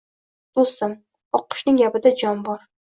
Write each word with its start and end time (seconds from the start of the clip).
–Do‘stim, 0.59 0.97
oqqushning 1.41 1.81
gapida 1.85 2.19
jon 2.25 2.47
bor 2.51 2.71